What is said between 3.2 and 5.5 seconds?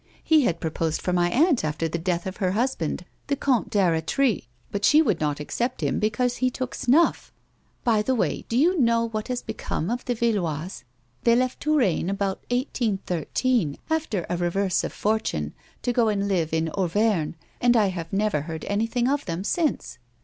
the Comte d'^lretry, but she would not